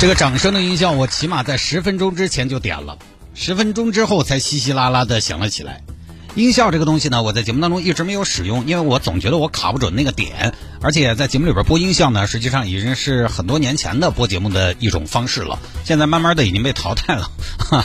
[0.00, 2.98] 这个掌声的音效，我起码在十分钟之前就点了，
[3.34, 5.82] 十分钟之后才稀稀拉拉的响了起来。
[6.36, 17.28] 音效这个东西呢，我在节目当中一直没有使用，因为我总觉得我卡不准那个点，而且在节目里边播音效呢，实际上已经是很多年前的播节目的一种方式了，现在慢慢的已经被淘汰了，
[17.58, 17.84] 哈，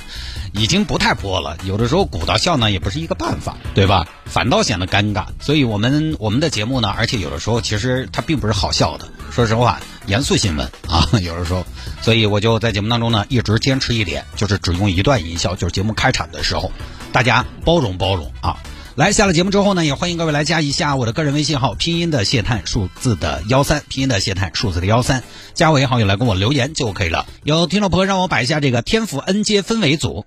[0.54, 1.58] 已经不太播了。
[1.66, 4.08] 有的时候鼓捣笑呢也不是一个办法，对吧？
[4.26, 5.26] 反倒显得尴尬。
[5.42, 11.66] 所以我们我们的节目呢，而且有的时候其实它并不是好笑的，说实话，严肃新闻啊， 有的时候，
[12.02, 16.72] 所以我就在节目当中呢一直坚持一点，就是只用一段音效，就是节目开场的时候。
[17.12, 18.58] 大家包容包容啊！
[18.96, 25.24] 来下了节目之后呢，也欢迎各位来加一下我的个人微信号，拼音的谢探，数字的幺三，拼音的谢探，数字的幺三，
[25.54, 27.28] 加为好友来跟我留言就可以了。
[27.44, 30.26] 有听众朋友让我摆一下这个天府 N 街氛围组，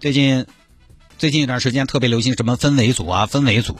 [0.00, 0.46] 最近
[1.18, 3.78] 最近一段时间特别流行什么氛围组啊，氛围组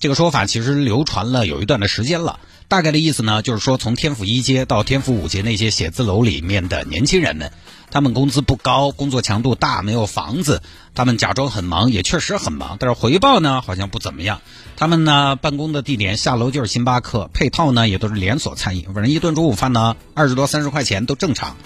[0.00, 2.40] 这个说法其实流传了有一段的时间了。
[2.68, 7.52] 大概的意思呢，就是说从天府一街到天府五街那些写字楼里面的年轻人们。
[7.90, 10.62] 他们工资不高，工作强度大，没有房子。
[10.94, 14.40] 他们假装很忙，也确实很忙，但是回报呢好像不怎么样。
[14.76, 21.58] 他们呢办公的地点下楼就是星巴克，配套呢也都是连锁餐饮，反正一顿中午饭呢二十多三十块钱都正常。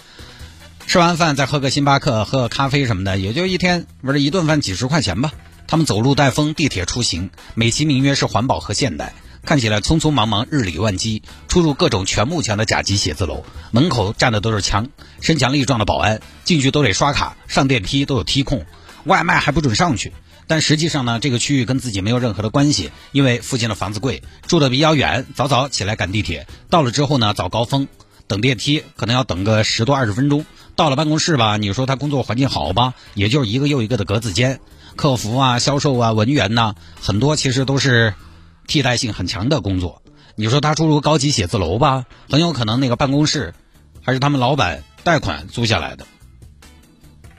[0.87, 5.33] 吃完饭再喝个星巴克，喝个咖啡什么的，也就一天不是一顿饭几十块钱吧。
[5.67, 9.15] 他们走路带风，地铁出行，美其名曰是环保和现代。
[9.45, 14.89] 看起来匆匆忙忙，日理万机，出入各种全幕墙的甲级写字楼，门口站的都是强
[15.21, 18.67] 身强力壮的保安，进去都得刷卡，上电梯都有梯控，
[19.05, 20.13] 外卖还不准上去。
[20.47, 27.89] 但实际上呢，这个区域跟自己没有任何的关系，因为附近的房子贵，住的比较远，早早起来赶地铁，到了之后呢，早高峰
[28.29, 30.45] 等电梯，可能要等个十多二十分钟。
[30.77, 34.61] 到了办公室吧，你说他工作环境好吧，也就是一个又一个的格子间，
[34.97, 38.15] 客服啊、销售啊、文员呐，很多其实都是。
[38.65, 40.03] 替代性很强的工作，
[40.37, 43.55] 你说他出入高级写字楼吧，很有可能那个办公室
[44.01, 46.07] 还是他们老板贷款租下来的，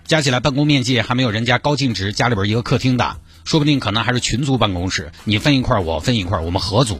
[0.05, 6.99] 加起来办公面积还没有人家高净值家里边一个客厅大，说不定可能还是群租办公室，你分一块我分一块我们合租，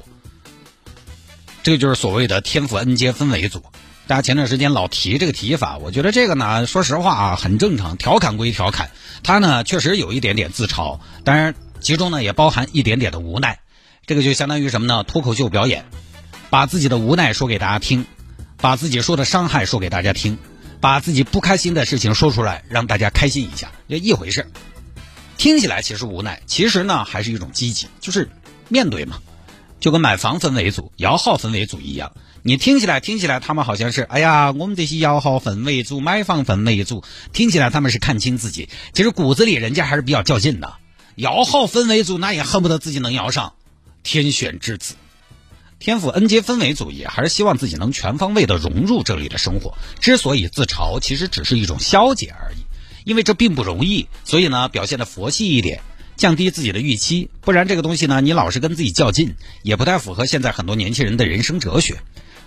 [1.62, 3.62] 这就是所谓的天府 N 街氛围组。
[4.06, 8.92] 大家前段时间老提这个提法，我觉得这个呢，说实话啊，很正常，调侃归调侃，
[9.24, 13.60] 他呢确实有一点点自嘲，当然其中呢也包含一点点的无奈。
[14.06, 15.04] 这个就相当于什么呢？
[15.04, 15.86] 脱口秀表演，
[16.50, 18.06] 把自己的无奈说给大家听，
[18.58, 20.38] 把自己说的伤害说给大家听，
[20.82, 24.52] 把自己不开心的事情说出来，让大家开心一下，就一回事。
[25.38, 28.30] 听起来其实无奈，其实呢还是一种积极，就是
[28.68, 29.22] 面对嘛，
[29.84, 32.14] 就跟买房分为组、摇号分为组一样。
[32.42, 40.74] 你听起来听起来他们好像是，哎呀，我们这些摇号分为组、买房分为组，听起来他们是看清自己，其实骨子里人家还是比较较劲的。
[41.18, 43.56] 摇号分为组，那也恨不得自己能摇上。
[44.04, 44.96] 天选之子，
[45.80, 49.74] 天府 N 街氛围组也还是希望自己能全方位的融入这里的生活。
[50.00, 52.64] 之所以自嘲，其实只是一种消解而已，
[53.04, 55.82] 因为这并不容易，所以呢，表现的佛系一点，
[56.16, 57.30] 降低自己的预期。
[57.42, 62.00] 不然这个东西呢，你老是跟自己较劲，也不太符合现在很多年轻人的人生哲学。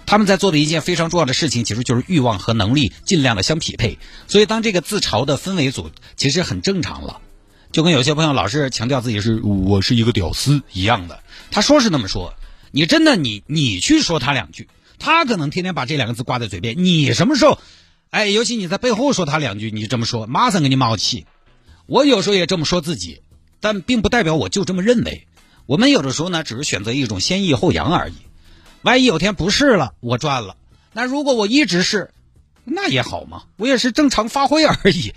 [0.07, 3.99] 他们在做的一件非常重要的事情，其实就是欲望和能力尽量的相匹配。
[4.29, 7.21] 所以当这个自嘲的氛围组，其实很正常了。
[7.73, 12.35] 就跟有些朋友老是强调自己是我是一个屌丝一样的，他说是那么说，
[12.71, 14.69] 你真的你你去说他两句，
[15.01, 17.59] 他可能天天把这两个字挂在嘴边，你什么时候，
[18.11, 21.27] 哎，尤其你在背后说他两句，你就这么说，马上给你冒气。
[21.87, 23.21] 我有时候也这么说自己，
[23.61, 25.27] 但并不代表我就这么认为。
[25.67, 28.15] 我们有的时候呢，只是选择一种先抑后扬而已。
[28.83, 30.57] 万一有天不是了，我赚了。
[30.93, 32.11] 那如果我一直是，
[32.65, 35.13] 那也好嘛，我也是正常发挥而已。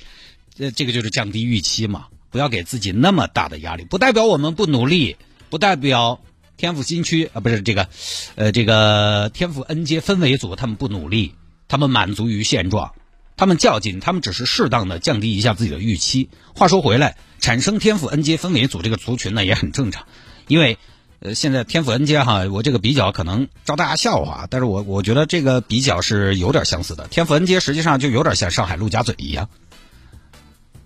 [0.55, 2.08] 这这个就是降低预期嘛。
[2.31, 5.17] 不要给自己那么大的压力，不代表我们不努力，
[5.49, 6.22] 不代表
[6.58, 7.90] 天府新区啊，不是这个，
[8.35, 11.34] 呃，这个天府 N 街氛围组他们不努力，
[11.67, 12.93] 他们满足于现状，
[13.40, 16.28] 他们较劲，他们只是适当的降低一下自己的预期。
[16.53, 20.08] 话说回来，产生天府 N 街氛围组这个族群呢也很正常，
[20.50, 20.78] 因为
[21.22, 27.08] 呃现在天府 N 街哈，我这个比较可能招大家笑话，但是我我觉得这个比较是有点相似的。
[27.08, 29.47] 天府 N 街实际上就有点像上海陆家嘴一样。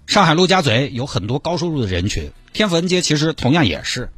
[0.06, 4.12] 上海陆家嘴有很多高收入的人群，天府 N 街其实同样也是。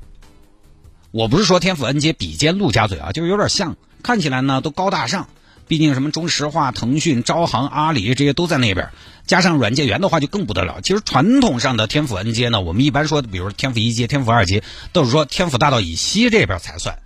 [1.11, 5.29] 我不是说天府 N 街比肩陆家嘴啊，就是有点像，看起来呢都高大上，
[5.67, 8.89] 毕竟什么中石化、腾讯、招行、阿里这些都在那边，
[9.25, 10.79] 加上软件园的话就更不得了。
[10.81, 14.63] 其实传统上的天府 N 街呢，我们一般说，比如天府一街、天府二街，
[14.93, 16.99] 都是说天府大道以西这边才算。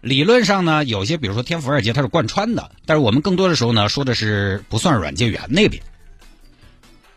[0.00, 5.82] 理论上呢，有些比如说天府二街它是贯穿的，但是我们更多的时候呢说的是不算软件园那边。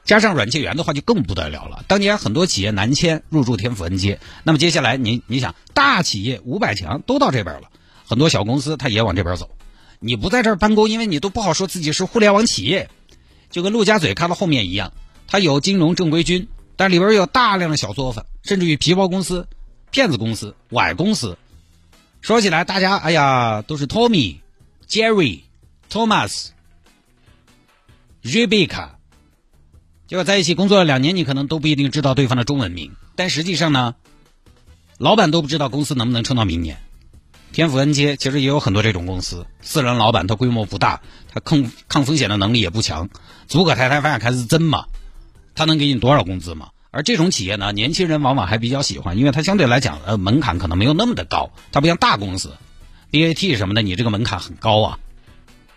[0.04, 1.86] 加上软件园的话就更不得了了。
[1.88, 7.70] 当年很多企业南迁入驻天府 N 街，那么接下来你你想，大企业五百强都到这边了，
[8.06, 9.50] 很多小公司它也往这边走。
[10.06, 12.90] 你不在这儿办公，因为你都不好说自己是互联网企业，
[13.50, 14.92] 就跟陆家嘴开到后面一样，
[15.28, 16.46] 它有金融正规军，
[16.76, 19.48] 但里边有大量的小作坊，甚至于皮包公司、
[19.92, 21.38] 骗子公司、歪公司。
[22.20, 24.40] 说起来，大家哎呀都是 Tommy、
[24.90, 25.40] Jerry、
[25.90, 26.50] Thomas、
[28.24, 28.90] Rebecca。
[30.06, 33.96] 结果在一起工作了两年，你可能都不一定知道对方的中文名，但实际上呢，
[34.98, 36.78] 老板都不知道公司能不能撑到明年。
[37.54, 41.02] 天府 N 街其实也有很多这种公司，私人老板他规模不大，
[41.32, 43.10] 他抗抗风险的能力也不强，
[43.48, 44.88] 租个台台饭开始增嘛，
[45.56, 46.72] 他能给你多少工资嘛？
[46.92, 52.54] 而这种企业呢，年轻人往往还比较喜欢，因为它相对来讲呃门槛可能没有那么的高，它不像大公司
[53.12, 55.00] ，BAT 什么的，你这个门槛很高啊。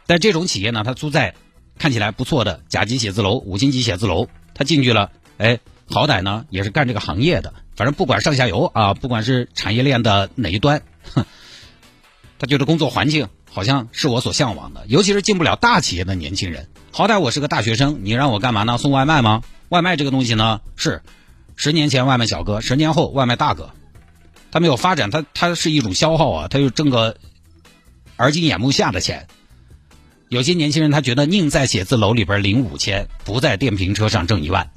[0.07, 1.35] 但这种企业呢，它租在。
[1.79, 5.59] 看起来不错的甲级写字楼、五星级写字楼，他进去了，哎，
[5.91, 10.81] 好歹呢也是干这个行业的，反正不管上下游啊，不管是产业链的哪一端，
[11.13, 11.27] 哼，
[12.39, 18.77] 他觉得工作环境好像是我所向往的，尤其是进不了大企业的年轻人，好歹我是个大学生，你让我干嘛呢？
[18.79, 19.43] 送外卖吗？
[19.69, 21.03] 外卖这个东西呢，是
[21.57, 23.71] 十年前外卖小哥，十年后外卖大哥，
[24.51, 27.17] 他没有发展，他他是一种消耗啊，他就挣个
[28.19, 29.27] 耳今眼目下的钱。
[30.29, 34.71] 有些年轻人他觉得宁在写字楼里边领五千，不在电瓶车上挣一万，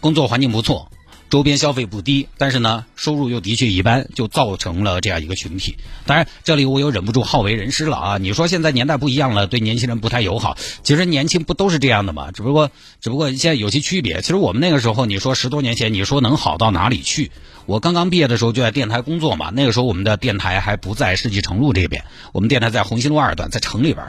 [0.00, 0.90] 工作环境不错，
[1.30, 5.76] 周边消费不低，但是呢收入又的确一般，就造成了这样一个群体。
[6.04, 8.18] 当然，这里我又忍不住好为人师了啊！
[8.18, 10.58] 你说现在年代不一样了，对年轻人不太友好。
[10.82, 12.32] 其实年轻不都是这样的吗？
[12.32, 14.20] 只不过只不过现在有些区别。
[14.22, 17.30] 其实我们那个时候，你说十多年前，你说能好到哪里去？
[17.64, 24.04] 我刚刚毕业的时候就在电台工作嘛，那个时候我们的电台还不在世纪城路这边，我们电台在红星路二段，在城里边。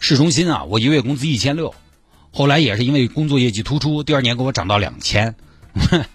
[0.00, 1.72] 市中心啊，我一个月工资一千六，
[2.32, 5.36] 后来也是因为工作业绩突出，第二年给我涨到两千。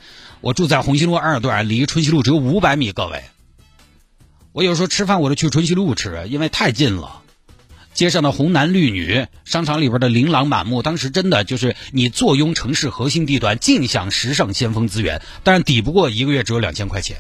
[0.42, 3.24] 我住在红星路二段，离春熙路只有五百米，各位。
[4.52, 7.22] 我有时候吃饭我都去春熙路吃，因为太近了。
[7.94, 17.18] 街上的红男绿女，商场里边的琳琅满目，当时真的就是你坐拥城市核心地段，尽享时尚先锋资源，但是抵不过一个月只有两千块钱。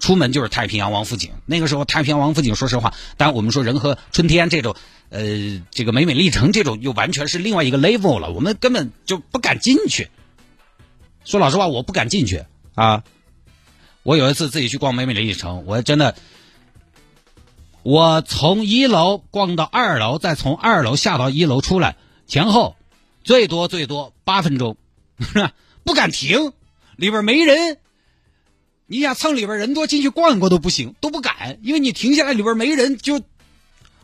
[0.00, 4.74] 出门就是太平洋王府井，那个时候太平洋王府井，说实话，当然我们说人和春天这种。
[5.10, 10.08] 呃，这个美美丽城这种又完全是另外一个 level 了，我们根本就不敢进去。
[11.24, 12.44] 说老实话，我不敢进去
[12.74, 13.02] 啊。
[14.02, 16.14] 我有一次自己去逛美美丽城，我真的，
[17.82, 22.76] 我从一楼逛到二楼，再从二楼下到一楼出来，前后
[23.22, 24.76] 最多最多八分钟，
[25.84, 26.52] 不敢停，
[26.96, 27.78] 里边没人。
[28.86, 33.22] 你想蹭里边人多进去逛一逛都不行，都不敢，因为你停下来里边没人就。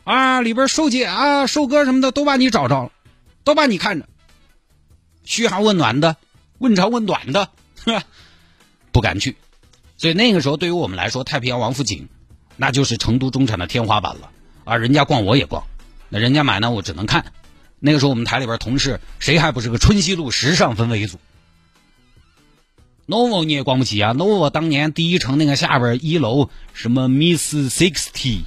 [0.04, 2.92] 啊，里边售姐啊、售哥什么的都把你找着了，
[3.44, 4.08] 都把你看着，
[5.24, 6.16] 嘘寒问暖的，
[6.60, 7.50] 问长问短的，
[8.92, 9.36] 不敢去。
[9.96, 12.08] 所以那个时候对于我们来说，太平洋王府井
[12.56, 14.30] 那就是成都中产的天花板了。
[14.64, 15.64] 啊，人家逛我也逛，
[16.08, 17.32] 那人家买呢我只能看。
[17.80, 21.18] 那个时候我们台里边同事谁还不是个春熙路时尚氛围组
[23.08, 28.42] ？novo 你也逛不起啊，novo 当年第一城那个下边一楼什么 Miss Sixty。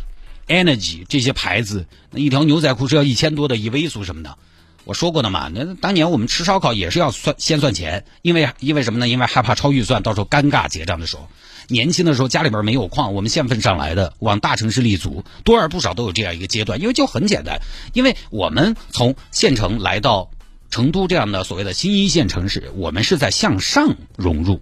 [0.46, 4.38] Energy 这些牌子，那一条牛仔裤是要一千多的，以微素什么的，
[4.86, 5.50] 我说过的嘛。
[5.54, 9.08] 那当年我们吃烧烤也是要算先算钱，因为因为什么呢？
[9.08, 11.28] 因为害怕超预算，到时候尴尬结账的时候。
[11.70, 16.82] 年轻的时候家里边没有矿，我们县份上来的，往大城市立足，多而不少都有这样一个阶段。
[16.82, 17.62] 因为就很简单，
[17.94, 20.30] 因为我们从县城来到
[20.70, 24.62] 成都这样的所谓的新一线城市，我们是在向上融入。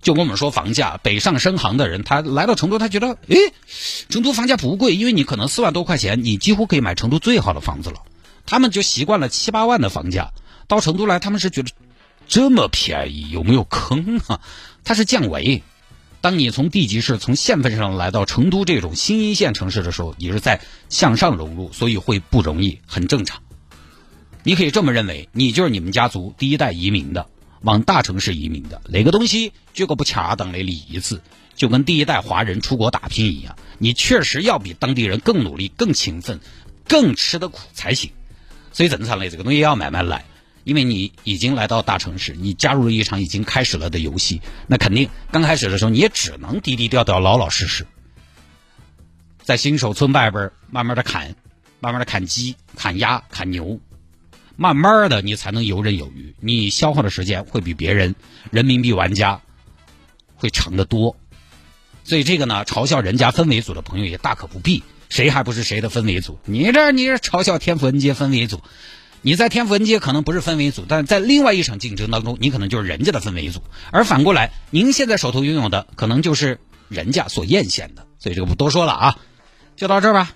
[0.00, 3.36] 就跟我们说房价北上深杭的人，他来到成都，他觉得，诶，
[4.08, 7.96] 成都房价不贵，因为你可能四万多块钱，你几乎可以买成都最好的房子了。
[8.46, 10.32] 他们就习惯了七八万的房价，
[10.68, 11.70] 到成都来，他们是觉得
[12.28, 14.40] 这么便宜，有没有坑啊？
[14.84, 15.62] 它是降维。
[16.20, 23.42] 当你从地级市、从县份上来到成都这种新一线城市的时候，你是在向上融入，所以会不容易，很正常。
[24.44, 27.26] 你可以这么认为，你就是你们家族第一代移民的。
[27.62, 31.22] 往大城市移民的哪个东西，这个不恰当的例子，
[31.54, 36.40] 就跟第一代华人出国打拼一样，你确实要比当地人更努力、更勤奋、
[36.88, 38.10] 更吃得苦才行。
[38.72, 40.24] 所以正常的这个东西要慢慢来，
[40.64, 47.86] 因为你已经来到大城市，你加入了一场已经开始了的游戏，那肯定刚开始的时候你也只能低低调调、老老实实，
[49.42, 51.34] 在新手村外边慢慢的砍，
[51.80, 53.80] 慢慢的砍鸡、砍鸭、砍牛，
[54.56, 56.34] 慢慢的你才能游刃有余。
[56.40, 58.14] 你消耗的时间会比别人
[58.50, 59.40] 人民币玩家
[60.36, 61.16] 会长得多。
[62.04, 64.82] 所以这个呢，嘲笑人家氛围组的朋友也大可不必。
[65.12, 66.38] 谁还不是谁的分为组？
[66.46, 68.62] 你这你这嘲笑天府文街分为组，
[69.20, 73.60] 你在天府文街可能不是分为组，但在另外一场竞争当中，你可能就是人家的分为组。
[73.90, 78.06] 而反过来，您现在手头拥有的可能就是人家所艳羡的。
[78.18, 79.18] 所以这个不多说了啊，
[79.76, 80.32] 就到这儿吧。